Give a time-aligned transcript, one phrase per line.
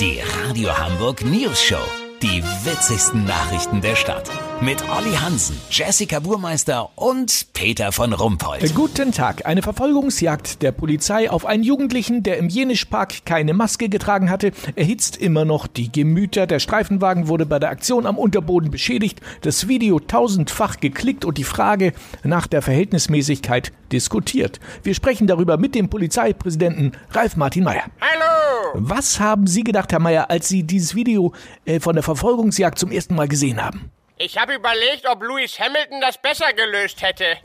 [0.00, 1.78] Die Radio Hamburg News Show.
[2.20, 4.28] Die witzigsten Nachrichten der Stadt.
[4.60, 8.74] Mit Olli Hansen, Jessica Burmeister und Peter von Rumpold.
[8.74, 9.46] Guten Tag.
[9.46, 15.16] Eine Verfolgungsjagd der Polizei auf einen Jugendlichen, der im Jenischpark keine Maske getragen hatte, erhitzt
[15.16, 16.48] immer noch die Gemüter.
[16.48, 21.44] Der Streifenwagen wurde bei der Aktion am Unterboden beschädigt, das Video tausendfach geklickt und die
[21.44, 21.92] Frage
[22.24, 24.58] nach der Verhältnismäßigkeit diskutiert.
[24.82, 27.84] Wir sprechen darüber mit dem Polizeipräsidenten Ralf Martin Mayer.
[28.00, 28.33] Hallo!
[28.76, 31.32] Was haben Sie gedacht, Herr Mayer, als Sie dieses Video
[31.64, 33.92] äh, von der Verfolgungsjagd zum ersten Mal gesehen haben?
[34.18, 37.24] Ich habe überlegt, ob Lewis Hamilton das besser gelöst hätte.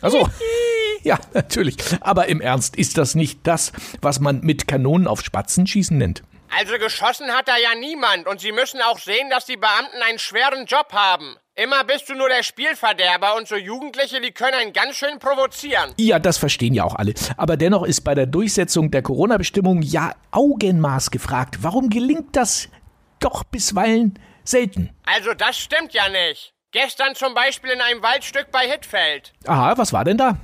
[0.00, 0.28] Also,
[1.02, 1.76] ja, natürlich.
[2.00, 6.22] Aber im Ernst, ist das nicht das, was man mit Kanonen auf Spatzen schießen nennt?
[6.56, 10.18] Also geschossen hat da ja niemand und Sie müssen auch sehen, dass die Beamten einen
[10.18, 11.36] schweren Job haben.
[11.54, 15.92] Immer bist du nur der Spielverderber und so Jugendliche, die können einen ganz schön provozieren.
[15.98, 17.14] Ja, das verstehen ja auch alle.
[17.36, 21.58] Aber dennoch ist bei der Durchsetzung der Corona-Bestimmungen ja Augenmaß gefragt.
[21.62, 22.68] Warum gelingt das
[23.18, 24.90] doch bisweilen selten?
[25.04, 26.54] Also das stimmt ja nicht.
[26.70, 29.32] Gestern zum Beispiel in einem Waldstück bei Hittfeld.
[29.46, 30.36] Aha, was war denn da?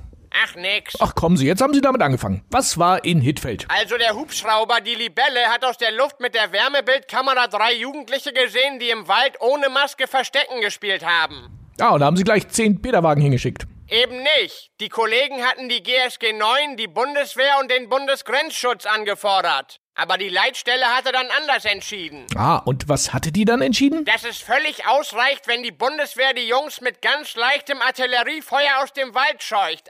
[0.43, 0.95] Ach nix.
[0.99, 2.45] Ach kommen Sie, jetzt haben Sie damit angefangen.
[2.51, 3.67] Was war in Hittfeld?
[3.69, 8.81] Also der Hubschrauber, die Libelle, hat aus der Luft mit der Wärmebildkamera drei Jugendliche gesehen,
[8.81, 11.59] die im Wald ohne Maske Verstecken gespielt haben.
[11.81, 13.67] Ah, und da haben Sie gleich zehn Peterwagen hingeschickt.
[13.89, 14.71] Eben nicht.
[14.81, 19.81] Die Kollegen hatten die GSG 9, die Bundeswehr und den Bundesgrenzschutz angefordert.
[19.97, 22.27] Aber die Leitstelle hatte dann anders entschieden.
[22.34, 24.05] Ah, und was hatte die dann entschieden?
[24.05, 29.14] Dass es völlig ausreicht, wenn die Bundeswehr die Jungs mit ganz leichtem Artilleriefeuer aus dem
[29.14, 29.89] Wald scheucht.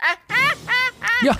[1.23, 1.35] Ja,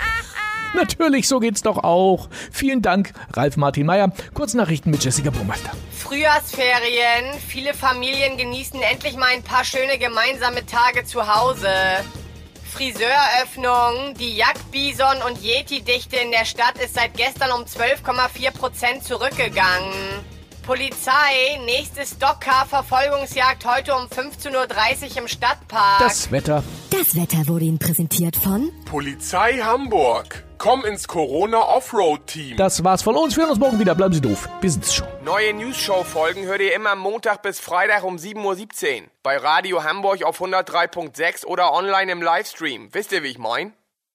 [0.73, 2.27] natürlich, so geht's doch auch.
[2.51, 4.11] Vielen Dank, Ralf Martin Meyer.
[4.33, 5.71] Kurznachrichten mit Jessica Burmeister.
[5.95, 7.39] Frühjahrsferien.
[7.47, 11.69] Viele Familien genießen endlich mal ein paar schöne gemeinsame Tage zu Hause.
[12.65, 14.13] Friseuröffnung.
[14.19, 19.93] Die Jagdbison- und Yeti-Dichte in der Stadt ist seit gestern um 12,4 Prozent zurückgegangen.
[20.65, 25.99] Polizei, nächste Stockcar-Verfolgungsjagd heute um 15.30 Uhr im Stadtpark.
[25.99, 26.63] Das Wetter.
[26.89, 30.44] Das Wetter wurde Ihnen präsentiert von Polizei Hamburg.
[30.65, 32.57] Komm ins Corona Offroad Team.
[32.57, 33.35] Das war's von uns.
[33.35, 33.93] Wir hören uns morgen wieder.
[33.93, 34.49] Bleiben Sie doof.
[34.61, 35.07] Bis schon.
[35.23, 39.07] Neue News-Show-Folgen hört ihr immer Montag bis Freitag um 7.17 Uhr.
[39.21, 42.91] Bei Radio Hamburg auf 103.6 oder online im Livestream.
[42.93, 43.73] Wisst ihr, wie ich mein?